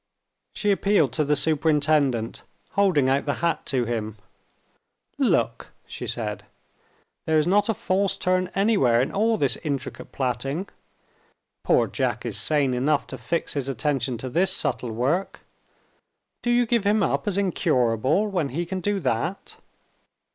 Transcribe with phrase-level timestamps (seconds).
[0.55, 4.17] She appealed to the superintendent, holding out the hat to him.
[5.19, 6.43] "Look," she said.
[7.27, 10.67] "There is not a false turn anywhere in all this intricate plaiting.
[11.63, 15.41] Poor Jack is sane enough to fix his attention to this subtle work.
[16.41, 19.57] Do you give him up as incurable, when he can do that?"